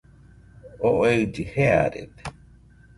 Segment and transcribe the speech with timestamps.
[0.87, 2.21] Oo ellɨ jearede